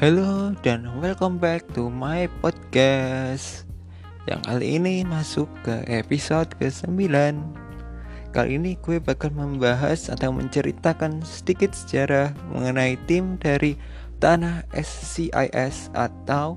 Halo 0.00 0.56
dan 0.64 0.88
welcome 1.04 1.36
back 1.36 1.60
to 1.76 1.92
my 1.92 2.24
podcast. 2.40 3.68
Yang 4.24 4.40
kali 4.48 4.66
ini 4.80 5.04
masuk 5.04 5.44
ke 5.60 5.84
episode 5.92 6.48
ke-9. 6.56 7.04
Kali 8.32 8.56
ini 8.56 8.80
gue 8.80 8.96
bakal 8.96 9.28
membahas 9.36 10.08
atau 10.08 10.32
menceritakan 10.32 11.20
sedikit 11.20 11.76
sejarah 11.76 12.32
mengenai 12.48 12.96
tim 13.04 13.36
dari 13.44 13.76
Tanah 14.24 14.64
SCIS 14.72 15.92
atau 15.92 16.56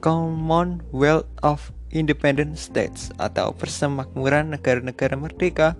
Commonwealth 0.00 1.28
of 1.44 1.68
Independent 1.92 2.56
States 2.56 3.12
atau 3.20 3.52
Persemakmuran 3.52 4.56
Negara-Negara 4.56 5.20
Merdeka 5.20 5.76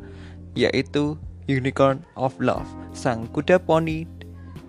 yaitu 0.53 1.17
Unicorn 1.49 2.05
of 2.13 2.37
Love, 2.45 2.69
sang 2.93 3.25
kuda 3.33 3.57
poni 3.57 4.20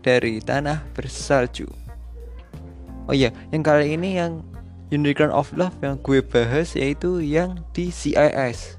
dari 0.02 0.42
tanah 0.42 0.84
bersalju. 0.94 1.70
Oh 3.10 3.16
iya, 3.16 3.34
yang 3.50 3.66
kali 3.66 3.98
ini 3.98 4.18
yang 4.18 4.46
Unicorn 4.92 5.32
of 5.32 5.50
Love 5.56 5.74
yang 5.80 5.98
gue 6.04 6.20
bahas 6.20 6.76
yaitu 6.76 7.24
yang 7.24 7.64
di 7.72 7.90
CIS. 7.90 8.76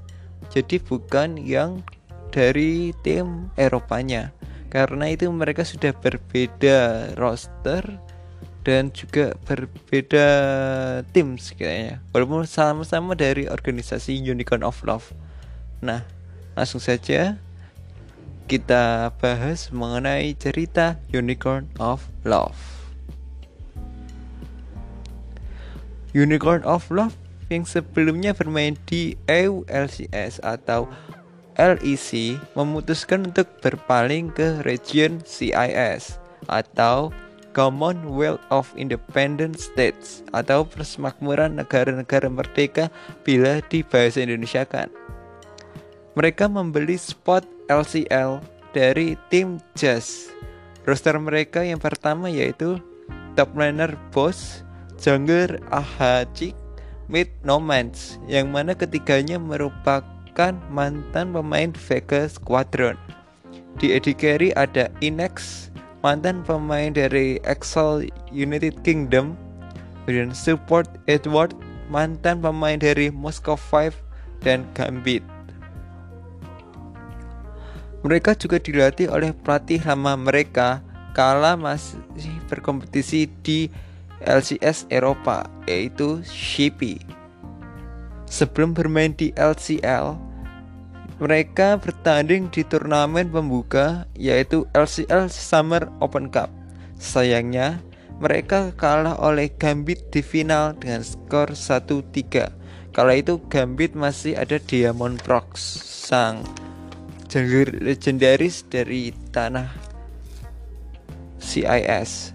Jadi 0.53 0.77
bukan 0.77 1.41
yang 1.41 1.81
dari 2.29 2.93
tim 3.01 3.49
Eropanya. 3.57 4.29
Karena 4.69 5.09
itu 5.09 5.29
mereka 5.29 5.61
sudah 5.65 5.93
berbeda 5.93 7.13
roster 7.17 7.85
dan 8.65 8.89
juga 8.89 9.37
berbeda 9.45 10.27
tim 11.13 11.37
kayaknya. 11.37 12.01
Walaupun 12.13 12.45
sama-sama 12.49 13.13
dari 13.13 13.45
organisasi 13.45 14.17
Unicorn 14.17 14.65
of 14.65 14.81
Love. 14.81 15.13
Nah, 15.83 16.01
langsung 16.57 16.81
saja 16.81 17.37
kita 18.45 19.15
bahas 19.23 19.71
mengenai 19.71 20.35
cerita 20.35 20.99
Unicorn 21.09 21.71
of 21.79 22.03
Love. 22.27 22.59
Unicorn 26.13 26.61
of 26.67 26.85
Love 26.93 27.15
yang 27.49 27.65
sebelumnya 27.65 28.35
bermain 28.35 28.77
di 28.85 29.17
EU 29.25 29.65
LCS 29.65 30.43
atau 30.45 30.85
LEC 31.57 32.37
memutuskan 32.57 33.29
untuk 33.29 33.45
berpaling 33.61 34.33
ke 34.33 34.61
region 34.65 35.21
CIS 35.21 36.17
atau 36.49 37.13
Commonwealth 37.53 38.41
of 38.49 38.73
Independent 38.73 39.61
States 39.61 40.25
atau 40.33 40.65
Persemakmuran 40.65 41.61
Negara-Negara 41.61 42.25
Merdeka 42.25 42.89
bila 43.21 43.61
dibahasa 43.69 44.25
Indonesia 44.25 44.65
kan. 44.65 44.89
Mereka 46.13 46.45
membeli 46.45 46.93
spot 46.93 47.41
LCL 47.73 48.37
dari 48.69 49.17
tim 49.33 49.57
Jazz. 49.73 50.29
Roster 50.85 51.17
mereka 51.17 51.65
yang 51.65 51.81
pertama 51.81 52.29
yaitu 52.29 52.77
top 53.33 53.49
laner 53.57 53.97
Boss, 54.13 54.61
jungler 55.01 55.57
Ahachik, 55.73 56.53
mid 57.09 57.33
Nomans, 57.41 58.21
yang 58.29 58.53
mana 58.53 58.77
ketiganya 58.77 59.41
merupakan 59.41 60.53
mantan 60.69 61.33
pemain 61.33 61.73
Vega 61.73 62.29
Squadron. 62.29 62.99
Di 63.81 63.97
AD 63.97 64.13
Carry 64.21 64.53
ada 64.53 64.93
Inex, 65.01 65.69
mantan 66.05 66.45
pemain 66.45 66.93
dari 66.93 67.41
Excel 67.41 68.05
United 68.29 68.85
Kingdom, 68.85 69.33
kemudian 70.05 70.29
support 70.29 70.85
Edward, 71.09 71.57
mantan 71.89 72.37
pemain 72.37 72.77
dari 72.77 73.09
Moscow 73.09 73.57
5 73.57 73.97
dan 74.45 74.61
Gambit. 74.77 75.32
Mereka 78.03 78.35
juga 78.35 78.59
dilatih 78.59 79.07
oleh 79.07 79.31
pelatih 79.31 79.79
lama 79.79 80.19
mereka 80.19 80.83
kala 81.15 81.55
masih 81.55 82.03
berkompetisi 82.51 83.31
di 83.39 83.71
LCS 84.27 84.91
Eropa 84.91 85.47
yaitu 85.63 86.19
Shippy. 86.27 86.99
Sebelum 88.27 88.75
bermain 88.75 89.15
di 89.15 89.31
LCL, 89.39 90.19
mereka 91.23 91.79
bertanding 91.79 92.51
di 92.51 92.67
turnamen 92.67 93.31
pembuka 93.31 94.03
yaitu 94.19 94.67
LCL 94.75 95.31
Summer 95.31 95.87
Open 96.03 96.27
Cup. 96.27 96.51
Sayangnya, 96.99 97.79
mereka 98.19 98.75
kalah 98.75 99.15
oleh 99.15 99.47
Gambit 99.55 100.11
di 100.11 100.19
final 100.19 100.75
dengan 100.75 101.07
skor 101.07 101.55
1-3. 101.55 102.51
Kala 102.91 103.15
itu 103.15 103.39
Gambit 103.47 103.95
masih 103.95 104.35
ada 104.35 104.59
Diamond 104.59 105.23
Prox, 105.23 105.55
sang 106.03 106.43
jalur 107.33 107.65
legendaris 107.81 108.61
dari 108.69 109.09
tanah 109.33 109.73
CIS. 111.41 112.29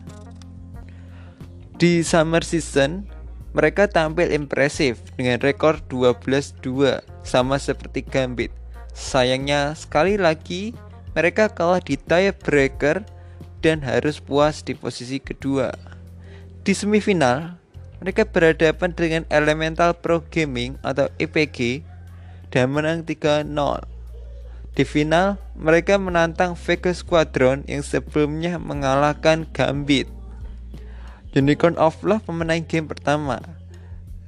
Di 1.78 2.02
summer 2.02 2.42
season, 2.42 3.06
mereka 3.54 3.86
tampil 3.86 4.34
impresif 4.34 4.98
dengan 5.14 5.38
rekor 5.38 5.78
12-2 5.86 6.98
sama 7.22 7.62
seperti 7.62 8.02
Gambit. 8.02 8.50
Sayangnya 8.90 9.78
sekali 9.78 10.18
lagi 10.18 10.74
mereka 11.14 11.46
kalah 11.46 11.78
di 11.78 11.94
tiebreaker 11.94 13.06
dan 13.62 13.78
harus 13.86 14.18
puas 14.18 14.66
di 14.66 14.74
posisi 14.74 15.22
kedua. 15.22 15.70
Di 16.66 16.74
semifinal, 16.74 17.54
mereka 18.02 18.26
berhadapan 18.26 18.90
dengan 18.90 19.22
Elemental 19.30 19.94
Pro 19.94 20.26
Gaming 20.26 20.74
atau 20.82 21.06
EPG 21.22 21.86
dan 22.50 22.74
menang 22.74 23.06
3-0. 23.06 23.97
Di 24.78 24.86
final, 24.86 25.42
mereka 25.58 25.98
menantang 25.98 26.54
Vega 26.54 26.94
Squadron 26.94 27.66
yang 27.66 27.82
sebelumnya 27.82 28.62
mengalahkan 28.62 29.42
Gambit. 29.50 30.06
Unicorn 31.34 31.74
of 31.82 31.98
Love 32.06 32.22
memenangi 32.30 32.62
game 32.62 32.86
pertama. 32.86 33.42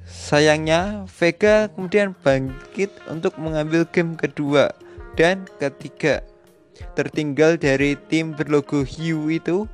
Sayangnya, 0.03 1.07
Vega 1.07 1.71
kemudian 1.71 2.11
bangkit 2.19 2.91
untuk 3.07 3.39
mengambil 3.39 3.87
game 3.87 4.19
kedua 4.19 4.75
dan 5.15 5.47
ketiga. 5.55 6.19
Tertinggal 6.99 7.55
dari 7.55 7.95
tim 8.11 8.35
berlogo 8.35 8.83
hiu 8.83 9.31
itu, 9.31 9.71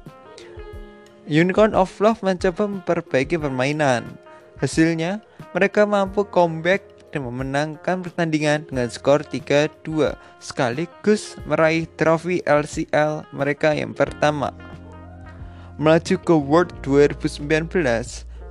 Unicorn 1.25 1.73
of 1.73 1.89
Love 1.97 2.21
mencoba 2.21 2.69
memperbaiki 2.69 3.41
permainan. 3.41 4.05
Hasilnya, 4.61 5.25
mereka 5.57 5.89
mampu 5.89 6.21
comeback 6.21 6.85
dan 7.11 7.23
memenangkan 7.23 8.03
pertandingan 8.03 8.67
dengan 8.67 8.87
skor 8.91 9.23
3-2 9.23 10.15
sekaligus 10.43 11.39
meraih 11.47 11.87
trofi 11.95 12.43
LCL 12.43 13.29
mereka 13.31 13.71
yang 13.71 13.95
pertama. 13.95 14.51
Melaju 15.77 16.15
ke 16.17 16.35
World 16.35 16.73
2019, 16.81 17.47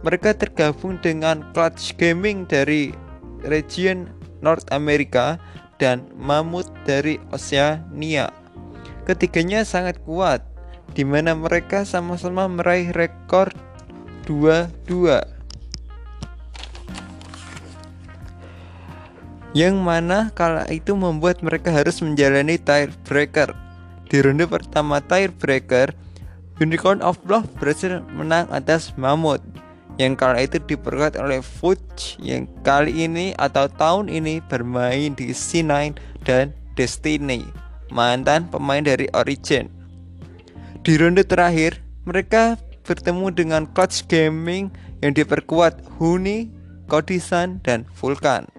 mereka 0.06 0.30
tergabung 0.30 0.96
dengan 1.02 1.42
Clutch 1.50 1.98
Gaming 1.98 2.46
dari 2.46 2.94
region 3.42 4.06
North 4.40 4.70
America 4.70 5.36
dan 5.82 6.06
Mammoth 6.14 6.70
dari 6.86 7.18
Oceania. 7.34 8.30
Ketiganya 9.04 9.66
sangat 9.66 9.98
kuat, 10.06 10.42
di 10.94 11.02
mana 11.02 11.34
mereka 11.34 11.82
sama-sama 11.82 12.46
meraih 12.46 12.94
rekor 12.94 13.50
2-2. 14.26 15.35
Yang 19.56 19.80
mana 19.80 20.28
kala 20.36 20.68
itu 20.68 20.92
membuat 20.92 21.40
mereka 21.40 21.72
harus 21.72 22.04
menjalani 22.04 22.60
tiebreaker. 22.60 23.56
Di 24.04 24.20
ronde 24.20 24.44
pertama 24.44 25.00
tiebreaker, 25.00 25.96
Unicorn 26.60 27.00
of 27.00 27.16
Love 27.24 27.48
berhasil 27.56 28.04
menang 28.12 28.44
atas 28.52 28.92
Mammoth 29.00 29.40
yang 29.96 30.12
kala 30.12 30.44
itu 30.44 30.60
diperkuat 30.60 31.16
oleh 31.16 31.40
Fuchs 31.40 32.20
yang 32.20 32.44
kali 32.60 33.08
ini 33.08 33.32
atau 33.40 33.64
tahun 33.64 34.12
ini 34.12 34.44
bermain 34.44 35.16
di 35.16 35.32
C9 35.32 35.96
dan 36.28 36.52
Destiny, 36.76 37.48
mantan 37.88 38.52
pemain 38.52 38.84
dari 38.84 39.08
Origin. 39.16 39.72
Di 40.84 41.00
ronde 41.00 41.24
terakhir, 41.24 41.80
mereka 42.04 42.60
bertemu 42.84 43.32
dengan 43.32 43.64
Clutch 43.72 44.04
Gaming 44.04 44.68
yang 45.00 45.16
diperkuat 45.16 45.80
Huni, 45.96 46.52
Kodisan, 46.92 47.64
dan 47.64 47.88
Vulkan. 47.96 48.55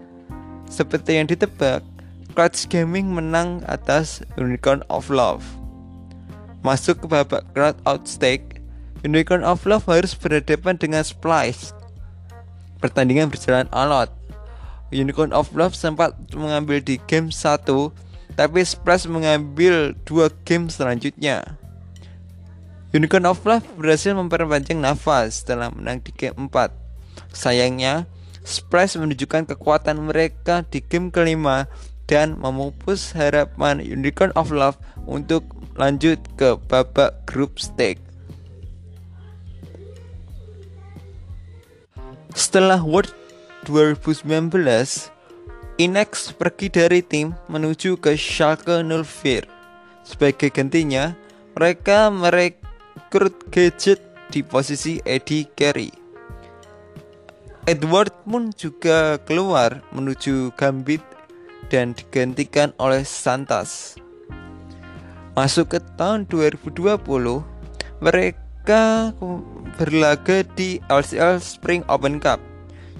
Seperti 0.67 1.15
yang 1.15 1.27
ditebak, 1.31 1.81
Clutch 2.35 2.69
Gaming 2.69 3.09
menang 3.15 3.65
atas 3.65 4.21
Unicorn 4.37 4.83
of 4.91 5.09
Love. 5.09 5.41
Masuk 6.61 7.01
ke 7.01 7.07
babak 7.09 7.47
crowd 7.55 7.79
out 7.87 8.05
stake, 8.05 8.61
Unicorn 9.01 9.41
of 9.41 9.63
Love 9.63 9.87
harus 9.87 10.13
berhadapan 10.13 10.75
dengan 10.75 11.01
Splice. 11.01 11.71
Pertandingan 12.83 13.31
berjalan 13.31 13.65
alot. 13.73 14.11
Unicorn 14.91 15.31
of 15.31 15.49
Love 15.55 15.73
sempat 15.73 16.13
mengambil 16.35 16.83
di 16.83 16.99
game 17.09 17.31
1, 17.33 17.63
tapi 18.35 18.61
Splice 18.61 19.07
mengambil 19.09 19.95
dua 20.03 20.29
game 20.45 20.69
selanjutnya. 20.69 21.57
Unicorn 22.95 23.27
of 23.27 23.41
Love 23.43 23.65
berhasil 23.75 24.15
memperpanjang 24.15 24.79
nafas 24.79 25.43
setelah 25.43 25.73
menang 25.73 25.99
di 26.01 26.11
game 26.15 26.49
4. 26.49 26.71
Sayangnya, 27.35 28.07
Spurs 28.47 28.95
menunjukkan 28.95 29.43
kekuatan 29.51 30.07
mereka 30.07 30.63
di 30.71 30.79
game 30.79 31.11
kelima 31.11 31.67
dan 32.07 32.39
memupus 32.39 33.11
harapan 33.11 33.83
Unicorn 33.83 34.31
of 34.39 34.55
Love 34.55 34.79
untuk 35.03 35.43
lanjut 35.75 36.15
ke 36.39 36.55
babak 36.71 37.27
grup 37.27 37.59
stage. 37.59 37.99
Setelah 42.31 42.79
World 42.79 43.11
2019, 43.67 44.23
Inex 45.77 46.31
pergi 46.31 46.71
dari 46.71 47.03
tim 47.03 47.35
menuju 47.51 47.99
ke 47.99 48.15
Schalke 48.15 48.79
04. 48.79 49.43
Sebagai 50.07 50.49
gantinya, 50.55 51.11
mereka 51.59 52.07
merekrut 52.07 53.35
gadget 53.51 53.99
di 54.31 54.39
posisi 54.39 55.03
Eddie 55.03 55.51
Carey. 55.51 56.06
Edward 57.67 58.15
pun 58.23 58.55
juga 58.55 59.19
keluar 59.27 59.83
menuju 59.91 60.55
Gambit 60.55 61.03
dan 61.67 61.91
digantikan 61.91 62.71
oleh 62.79 63.03
Santas. 63.03 63.99
Masuk 65.35 65.75
ke 65.75 65.83
tahun 65.99 66.23
2020, 66.31 66.79
mereka 67.99 69.11
berlaga 69.75 70.47
di 70.55 70.79
LCL 70.87 71.43
Spring 71.43 71.83
Open 71.91 72.23
Cup. 72.23 72.39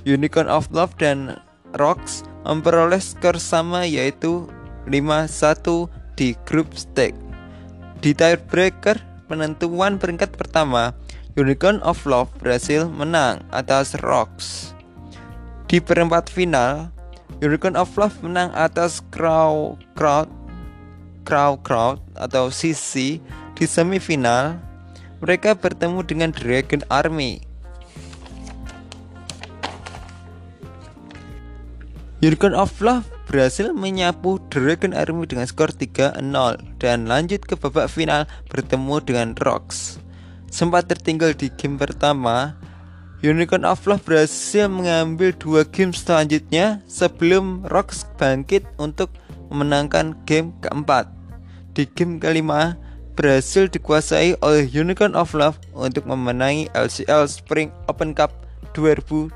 Unicorn 0.04 0.52
of 0.52 0.68
Love 0.76 0.92
dan 1.00 1.40
Rocks 1.80 2.28
memperoleh 2.44 3.00
skor 3.00 3.40
sama 3.40 3.88
yaitu 3.88 4.52
5-1 4.92 5.88
di 6.20 6.36
grup 6.44 6.76
stage. 6.76 7.16
Di 8.04 8.12
tiebreaker 8.12 9.00
penentuan 9.32 9.96
peringkat 9.96 10.36
pertama, 10.36 10.92
Unicorn 11.38 11.78
of 11.86 12.02
Love 12.10 12.34
berhasil 12.42 12.90
menang 12.90 13.46
atas 13.54 13.94
Rocks. 14.02 14.74
Di 15.70 15.78
perempat 15.78 16.34
final, 16.34 16.90
Unicorn 17.46 17.78
of 17.78 17.94
Love 17.94 18.18
menang 18.26 18.50
atas 18.58 19.06
Crow 19.14 19.78
Crowd 19.94 20.26
Crow 21.30 21.62
Crowd 21.62 22.02
atau 22.18 22.50
CC 22.50 23.22
di 23.54 23.66
semifinal. 23.70 24.58
Mereka 25.22 25.62
bertemu 25.62 26.02
dengan 26.10 26.34
Dragon 26.34 26.82
Army. 26.90 27.46
Unicorn 32.26 32.58
of 32.58 32.74
Love 32.82 33.06
berhasil 33.30 33.78
menyapu 33.78 34.42
Dragon 34.50 34.98
Army 34.98 35.30
dengan 35.30 35.46
skor 35.46 35.70
3-0 35.70 36.18
dan 36.82 37.06
lanjut 37.06 37.46
ke 37.46 37.54
babak 37.54 37.94
final 37.94 38.26
bertemu 38.50 38.96
dengan 39.06 39.30
Rocks. 39.38 40.02
Sempat 40.48 40.88
tertinggal 40.88 41.36
di 41.36 41.52
game 41.52 41.76
pertama, 41.76 42.56
Unicorn 43.20 43.68
of 43.68 43.84
Love 43.84 44.06
berhasil 44.08 44.72
mengambil 44.72 45.36
dua 45.36 45.68
game 45.68 45.92
selanjutnya 45.92 46.80
sebelum 46.88 47.68
Rocks 47.68 48.08
bangkit 48.16 48.64
untuk 48.80 49.12
memenangkan 49.52 50.16
game 50.24 50.56
keempat. 50.64 51.12
Di 51.76 51.84
game 51.84 52.16
kelima, 52.22 52.80
berhasil 53.20 53.68
dikuasai 53.68 54.40
oleh 54.40 54.70
Unicorn 54.72 55.20
of 55.20 55.36
Love 55.36 55.60
untuk 55.76 56.08
memenangi 56.08 56.72
LCL 56.72 57.28
Spring 57.28 57.68
Open 57.92 58.16
Cup 58.16 58.32
2020. 58.72 59.36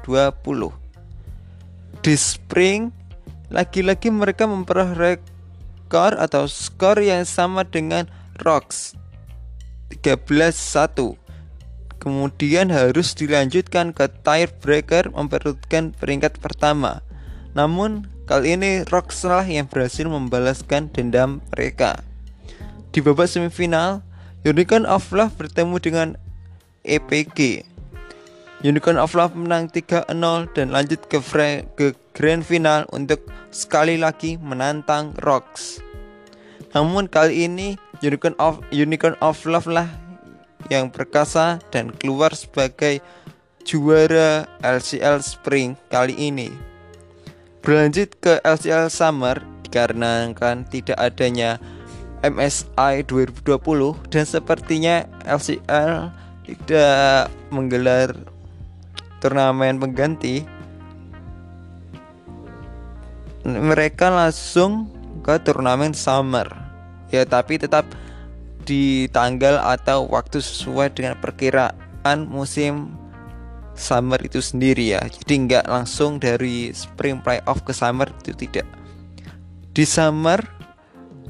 Di 2.00 2.16
Spring, 2.16 2.94
lagi-lagi 3.52 4.08
mereka 4.08 4.48
memperoleh 4.48 4.96
rekor 4.96 6.16
atau 6.16 6.48
skor 6.48 7.04
yang 7.04 7.28
sama 7.28 7.68
dengan 7.68 8.08
Rocks 8.46 9.01
13-1 10.00 11.22
Kemudian 12.02 12.74
harus 12.74 13.14
dilanjutkan 13.14 13.94
ke 13.94 14.10
tiebreaker 14.26 15.14
memperebutkan 15.14 15.94
peringkat 15.94 16.42
pertama. 16.42 17.06
Namun 17.54 18.10
kali 18.26 18.58
ini 18.58 18.82
Rockslah 18.90 19.46
yang 19.46 19.70
berhasil 19.70 20.10
membalaskan 20.10 20.90
dendam 20.90 21.46
mereka. 21.54 22.02
Di 22.90 23.06
babak 23.06 23.30
semifinal 23.30 24.02
Unicorn 24.42 24.90
of 24.90 25.14
Love 25.14 25.38
bertemu 25.38 25.78
dengan 25.78 26.08
EPG 26.82 27.70
Unicorn 28.66 28.98
of 28.98 29.14
Love 29.14 29.38
menang 29.38 29.70
3-0 29.70 30.10
dan 30.58 30.74
lanjut 30.74 31.06
ke, 31.06 31.22
ke 31.78 31.94
grand 32.18 32.42
final 32.42 32.90
untuk 32.90 33.22
sekali 33.54 34.02
lagi 34.02 34.42
menantang 34.42 35.14
Rocks 35.22 35.78
Namun 36.74 37.06
kali 37.06 37.46
ini 37.46 37.78
Unicorn 38.02 38.34
of 38.42 38.62
Unicorn 38.74 39.14
of 39.22 39.38
Love 39.46 39.70
lah 39.70 39.90
yang 40.74 40.90
perkasa 40.90 41.62
dan 41.70 41.94
keluar 41.94 42.34
sebagai 42.34 43.02
juara 43.62 44.50
LCL 44.66 45.22
Spring 45.22 45.78
kali 45.90 46.18
ini. 46.18 46.50
Berlanjut 47.62 48.18
ke 48.18 48.42
LCL 48.42 48.90
Summer 48.90 49.38
dikarenakan 49.66 50.66
tidak 50.68 50.98
adanya 50.98 51.62
MSI 52.26 53.06
2020 53.06 53.58
dan 54.10 54.26
sepertinya 54.26 55.06
LCL 55.26 56.10
tidak 56.46 57.30
menggelar 57.54 58.14
turnamen 59.22 59.78
pengganti 59.78 60.46
mereka 63.46 64.14
langsung 64.14 64.90
ke 65.26 65.38
turnamen 65.42 65.94
summer 65.98 66.61
ya 67.12 67.28
tapi 67.28 67.60
tetap 67.60 67.84
di 68.64 69.10
tanggal 69.12 69.60
atau 69.60 70.08
waktu 70.08 70.40
sesuai 70.40 70.96
dengan 70.96 71.18
perkiraan 71.20 72.30
musim 72.30 72.96
summer 73.76 74.22
itu 74.22 74.40
sendiri 74.40 74.96
ya. 74.98 75.02
Jadi 75.06 75.50
nggak 75.50 75.66
langsung 75.68 76.22
dari 76.22 76.72
spring 76.72 77.20
playoff 77.20 77.64
ke 77.66 77.74
summer 77.74 78.08
itu 78.22 78.34
tidak. 78.38 78.68
Di 79.72 79.88
summer 79.88 80.40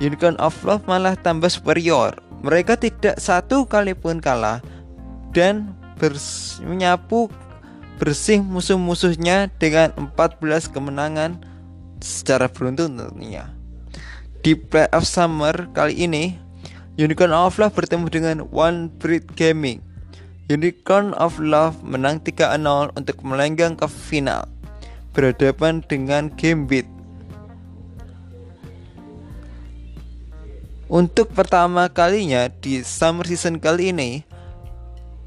Unicorn 0.02 0.36
of 0.42 0.58
Love 0.66 0.86
malah 0.90 1.14
tambah 1.14 1.50
superior. 1.50 2.18
Mereka 2.42 2.82
tidak 2.82 3.22
satu 3.22 3.70
kali 3.70 3.94
pun 3.94 4.18
kalah 4.18 4.66
dan 5.30 5.78
menyapu 6.66 7.30
bersih 8.02 8.42
musuh-musuhnya 8.42 9.54
dengan 9.62 9.94
14 9.94 10.42
kemenangan 10.74 11.38
secara 12.02 12.50
beruntun 12.50 12.98
tentunya. 12.98 13.46
Di 14.42 14.58
playoff 14.58 15.06
summer 15.06 15.54
kali 15.70 16.02
ini, 16.10 16.34
Unicorn 16.98 17.30
of 17.30 17.62
Love 17.62 17.78
bertemu 17.78 18.10
dengan 18.10 18.38
One 18.50 18.90
Breed 18.98 19.38
Gaming. 19.38 19.86
Unicorn 20.50 21.14
of 21.14 21.38
Love 21.38 21.86
menang 21.86 22.18
3-0 22.26 22.58
untuk 22.98 23.22
melenggang 23.22 23.78
ke 23.78 23.86
final 23.86 24.50
berhadapan 25.14 25.86
dengan 25.86 26.34
Gambit. 26.34 26.90
Untuk 30.90 31.30
pertama 31.38 31.86
kalinya 31.86 32.50
di 32.50 32.82
summer 32.82 33.30
season 33.30 33.62
kali 33.62 33.94
ini, 33.94 34.26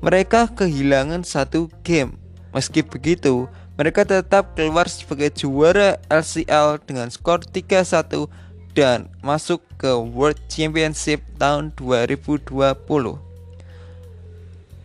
mereka 0.02 0.50
kehilangan 0.50 1.23
satu 1.23 1.71
game. 1.87 2.18
Meski 2.50 2.83
begitu, 2.83 3.47
mereka 3.78 4.02
tetap 4.02 4.59
keluar 4.59 4.90
sebagai 4.90 5.30
juara 5.33 6.02
LCL 6.11 6.83
dengan 6.83 7.14
skor 7.14 7.47
3-1 7.47 8.26
dan 8.75 9.07
masuk 9.23 9.62
ke 9.78 9.95
World 9.95 10.38
Championship 10.50 11.23
tahun 11.38 11.71
2020. 11.78 12.50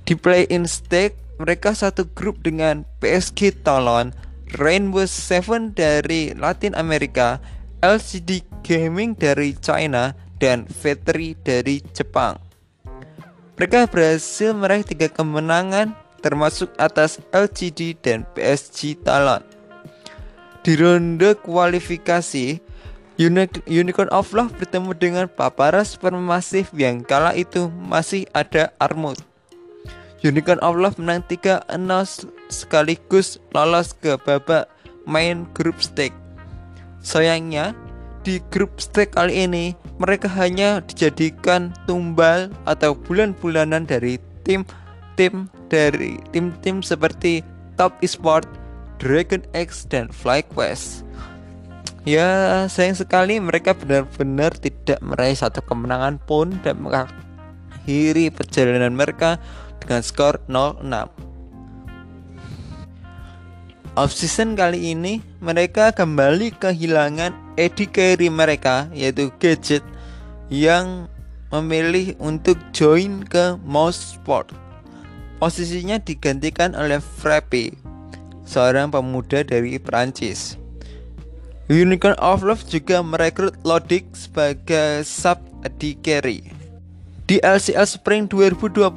Di 0.06 0.14
play-in 0.18 0.66
stage, 0.70 1.18
mereka 1.42 1.74
satu 1.74 2.06
grup 2.14 2.42
dengan 2.46 2.86
PSG 3.02 3.62
Toulon, 3.66 4.14
Rainbow 4.58 5.06
Seven 5.06 5.74
dari 5.74 6.34
Latin 6.34 6.74
Amerika, 6.74 7.38
LCD 7.82 8.42
Gaming 8.66 9.14
dari 9.14 9.54
China, 9.58 10.14
dan 10.42 10.66
Vetri 10.66 11.36
dari 11.46 11.84
Jepang. 11.94 12.40
Mereka 13.60 13.92
berhasil 13.92 14.56
meraih 14.56 14.88
tiga 14.88 15.12
kemenangan 15.12 15.92
termasuk 16.20 16.72
atas 16.80 17.20
LCD 17.32 17.96
dan 18.00 18.28
PSG 18.36 19.00
Talon. 19.04 19.44
Di 20.64 20.76
ronde 20.76 21.40
kualifikasi, 21.40 22.60
Unicorn 23.20 24.08
of 24.16 24.32
Love 24.32 24.56
bertemu 24.56 24.96
dengan 24.96 25.26
Papara 25.28 25.84
Supermassive 25.84 26.72
yang 26.72 27.04
kala 27.04 27.36
itu 27.36 27.68
masih 27.68 28.24
ada 28.32 28.72
Armut. 28.80 29.20
Unicorn 30.24 30.56
of 30.64 30.80
Love 30.80 30.96
menang 30.96 31.28
3-0 31.28 31.68
sekaligus 32.48 33.36
lolos 33.52 33.92
ke 33.92 34.16
babak 34.24 34.72
main 35.04 35.44
grup 35.52 35.84
stage. 35.84 36.16
Sayangnya, 37.04 37.76
di 38.24 38.40
grup 38.56 38.80
stage 38.80 39.12
kali 39.12 39.44
ini 39.44 39.76
mereka 40.00 40.32
hanya 40.32 40.80
dijadikan 40.88 41.76
tumbal 41.92 42.48
atau 42.64 42.96
bulan-bulanan 42.96 43.84
dari 43.84 44.16
tim-tim 44.48 45.52
dari 45.68 46.16
tim-tim 46.32 46.80
seperti 46.80 47.44
Top 47.76 48.00
Esport, 48.00 48.48
Dragon 48.96 49.44
X, 49.52 49.84
dan 49.92 50.08
FlyQuest. 50.08 51.04
Ya 52.08 52.64
sayang 52.72 52.96
sekali 52.96 53.44
mereka 53.44 53.76
benar-benar 53.76 54.56
tidak 54.56 55.00
meraih 55.04 55.36
satu 55.36 55.60
kemenangan 55.60 56.16
pun 56.24 56.56
dan 56.64 56.80
mengakhiri 56.80 58.32
perjalanan 58.32 58.96
mereka 58.96 59.36
dengan 59.84 60.00
skor 60.00 60.40
0-6. 60.48 61.12
Off 64.00 64.16
season 64.16 64.56
kali 64.56 64.96
ini 64.96 65.20
mereka 65.44 65.92
kembali 65.92 66.56
kehilangan 66.56 67.36
Eddie 67.60 67.92
Carey 67.92 68.32
mereka 68.32 68.88
yaitu 68.96 69.28
Gadget 69.44 69.84
yang 70.48 71.12
memilih 71.52 72.16
untuk 72.22 72.56
join 72.72 73.26
ke 73.26 73.60
Mouse 73.66 74.16
Sport. 74.16 74.56
Posisinya 75.40 76.00
digantikan 76.00 76.76
oleh 76.76 77.00
Frappy. 77.00 77.76
seorang 78.50 78.90
pemuda 78.90 79.46
dari 79.46 79.78
Perancis. 79.78 80.59
Unicorn 81.70 82.18
of 82.18 82.42
Love 82.42 82.66
juga 82.66 83.06
merekrut 83.06 83.54
Lodik 83.62 84.10
sebagai 84.18 85.06
sub 85.06 85.38
AD 85.62 86.02
carry. 86.02 86.42
Di 87.30 87.38
LCL 87.46 87.86
Spring 87.86 88.26
2021, 88.26 88.90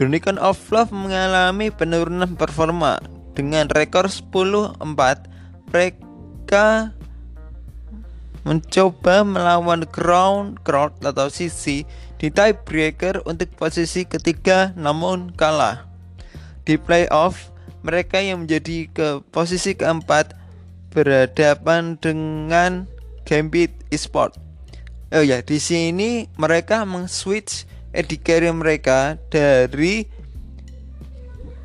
Unicorn 0.00 0.40
of 0.40 0.56
Love 0.72 0.88
mengalami 0.96 1.68
penurunan 1.68 2.40
performa 2.40 3.04
dengan 3.36 3.68
rekor 3.68 4.08
10-4. 4.08 4.80
Mereka 5.68 6.96
mencoba 8.48 9.20
melawan 9.20 9.84
Crown 9.92 10.56
Crowd 10.64 10.96
atau 11.04 11.28
CC 11.28 11.84
di 12.16 12.32
tiebreaker 12.32 13.20
untuk 13.28 13.52
posisi 13.60 14.08
ketiga 14.08 14.72
namun 14.72 15.36
kalah. 15.36 15.84
Di 16.64 16.80
playoff, 16.80 17.52
mereka 17.84 18.24
yang 18.24 18.48
menjadi 18.48 18.88
ke 18.88 19.20
posisi 19.28 19.76
keempat 19.76 20.41
berhadapan 20.92 21.96
dengan 21.96 22.84
Gambit 23.24 23.72
Esport. 23.88 24.36
Oh 25.12 25.24
ya, 25.24 25.40
di 25.40 25.56
sini 25.56 26.28
mereka 26.36 26.84
meng-switch 26.84 27.68
AD 27.92 28.12
mereka 28.52 29.20
dari 29.28 30.08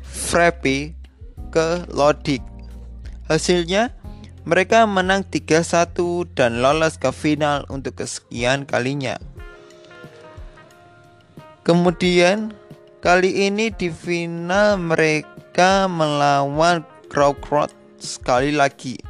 Frappy 0.04 0.92
ke 1.48 1.88
Lodik. 1.88 2.44
Hasilnya 3.28 3.92
mereka 4.48 4.88
menang 4.88 5.24
3-1 5.28 6.28
dan 6.32 6.64
lolos 6.64 6.96
ke 6.96 7.12
final 7.12 7.68
untuk 7.68 8.00
kesekian 8.00 8.64
kalinya. 8.64 9.20
Kemudian 11.64 12.56
kali 13.04 13.48
ini 13.48 13.68
di 13.68 13.92
final 13.92 14.80
mereka 14.80 15.84
melawan 15.88 16.84
Crowd 17.08 17.72
sekali 17.96 18.52
lagi. 18.52 19.07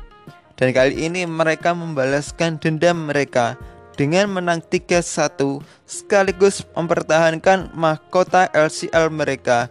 Dan 0.58 0.74
kali 0.74 1.06
ini 1.06 1.22
mereka 1.22 1.70
membalaskan 1.70 2.58
dendam 2.58 3.06
mereka 3.06 3.54
dengan 3.94 4.26
menang 4.26 4.58
3-1 4.58 5.62
sekaligus 5.86 6.66
mempertahankan 6.74 7.70
mahkota 7.78 8.50
LCL 8.50 9.06
mereka 9.14 9.70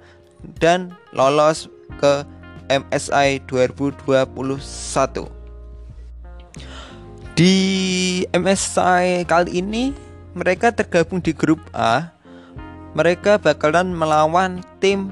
dan 0.63 0.95
lolos 1.11 1.67
ke 1.99 2.23
MSI 2.71 3.43
2021. 3.51 5.27
Di 7.35 7.55
MSI 8.31 9.27
kali 9.27 9.59
ini 9.59 9.91
mereka 10.31 10.71
tergabung 10.71 11.19
di 11.19 11.35
grup 11.35 11.59
A. 11.75 12.15
Mereka 12.95 13.43
bakalan 13.43 13.91
melawan 13.91 14.63
tim 14.79 15.11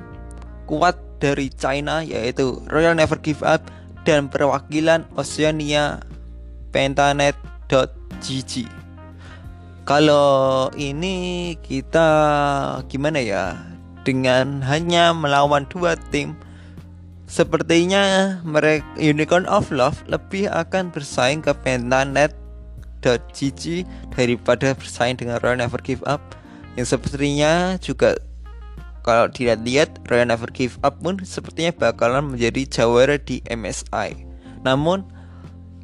kuat 0.71 0.95
dari 1.19 1.51
China 1.51 1.99
yaitu 1.99 2.63
Royal 2.71 2.95
Never 2.95 3.19
Give 3.19 3.43
Up 3.43 3.74
dan 4.05 4.29
perwakilan 4.29 5.03
Oceania 5.17 5.99
Pentanet.gg 6.69 8.53
Kalau 9.83 10.69
ini 10.77 11.57
kita 11.65 12.07
gimana 12.87 13.19
ya? 13.19 13.57
Dengan 14.05 14.61
hanya 14.61 15.11
melawan 15.17 15.65
dua 15.65 15.97
tim 16.13 16.37
Sepertinya 17.25 18.37
mereka 18.45 18.85
Unicorn 19.01 19.49
of 19.49 19.73
Love 19.73 19.97
lebih 20.05 20.45
akan 20.53 20.93
bersaing 20.93 21.41
ke 21.41 21.57
Pentanet.gg 21.65 23.63
daripada 24.13 24.77
bersaing 24.77 25.17
dengan 25.17 25.41
Royal 25.41 25.57
Never 25.57 25.81
Give 25.81 26.05
Up. 26.05 26.21
Yang 26.77 26.93
sepertinya 26.93 27.81
juga 27.81 28.21
kalau 29.05 29.29
dilihat-lihat 29.29 30.01
Royal 30.09 30.33
Never 30.33 30.49
Give 30.49 30.73
Up 30.81 30.97
pun 31.05 31.21
sepertinya 31.21 31.69
bakalan 31.69 32.33
menjadi 32.33 32.65
jawara 32.65 33.21
di 33.21 33.45
MSI. 33.45 34.25
Namun 34.65 35.05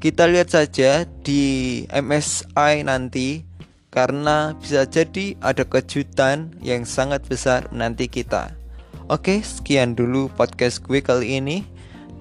kita 0.02 0.26
lihat 0.26 0.50
saja 0.50 1.06
di 1.22 1.86
MSI 1.94 2.82
nanti 2.82 3.46
karena 3.94 4.58
bisa 4.58 4.90
jadi 4.90 5.38
ada 5.46 5.62
kejutan 5.62 6.58
yang 6.66 6.82
sangat 6.82 7.22
besar 7.30 7.70
menanti 7.70 8.10
kita. 8.10 8.58
Oke, 9.06 9.46
sekian 9.46 9.94
dulu 9.94 10.34
podcast 10.34 10.82
gue 10.82 11.06
kali 11.06 11.38
ini. 11.38 11.62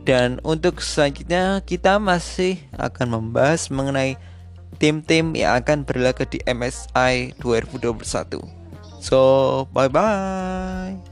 Dan 0.04 0.36
untuk 0.44 0.84
selanjutnya 0.84 1.64
kita 1.64 1.96
masih 1.96 2.60
akan 2.76 3.20
membahas 3.20 3.72
mengenai 3.72 4.20
tim-tim 4.76 5.32
yang 5.32 5.60
akan 5.60 5.84
berlaga 5.84 6.28
di 6.28 6.40
MSI 6.44 7.36
2021. 7.40 8.59
So, 9.00 9.68
bye 9.72 9.88
bye. 9.88 11.09